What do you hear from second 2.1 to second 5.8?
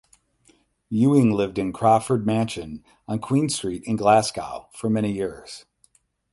mansion on Queen Street in Glasgow for many years.